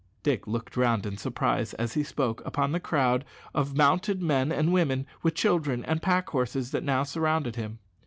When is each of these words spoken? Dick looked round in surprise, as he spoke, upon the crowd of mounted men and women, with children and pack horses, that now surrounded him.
Dick 0.23 0.47
looked 0.47 0.75
round 0.75 1.05
in 1.05 1.15
surprise, 1.15 1.75
as 1.75 1.93
he 1.93 2.01
spoke, 2.01 2.41
upon 2.43 2.71
the 2.71 2.79
crowd 2.79 3.23
of 3.53 3.77
mounted 3.77 4.19
men 4.19 4.51
and 4.51 4.73
women, 4.73 5.05
with 5.21 5.35
children 5.35 5.85
and 5.85 6.01
pack 6.01 6.27
horses, 6.31 6.71
that 6.71 6.83
now 6.83 7.03
surrounded 7.03 7.55
him. 7.55 7.77